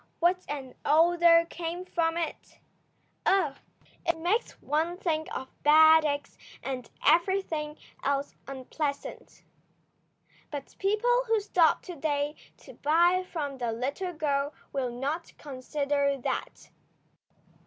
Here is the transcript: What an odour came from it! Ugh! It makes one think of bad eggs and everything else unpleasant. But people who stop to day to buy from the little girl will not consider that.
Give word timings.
What 0.19 0.43
an 0.49 0.73
odour 0.83 1.45
came 1.45 1.85
from 1.85 2.17
it! 2.17 2.57
Ugh! 3.23 3.55
It 4.03 4.17
makes 4.17 4.59
one 4.59 4.97
think 4.97 5.27
of 5.31 5.53
bad 5.61 6.05
eggs 6.05 6.39
and 6.63 6.89
everything 7.05 7.77
else 8.03 8.33
unpleasant. 8.47 9.43
But 10.49 10.75
people 10.79 11.25
who 11.27 11.39
stop 11.39 11.83
to 11.83 11.95
day 11.95 12.33
to 12.57 12.73
buy 12.73 13.23
from 13.31 13.59
the 13.59 13.71
little 13.71 14.13
girl 14.13 14.55
will 14.73 14.89
not 14.89 15.37
consider 15.37 16.17
that. 16.17 16.71